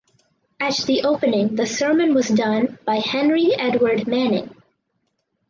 At 0.59 0.77
the 0.87 1.03
opening 1.03 1.53
the 1.55 1.67
sermon 1.67 2.15
was 2.15 2.27
done 2.27 2.79
by 2.85 2.95
Henry 2.95 3.53
Edward 3.53 4.07
Manning. 4.07 4.49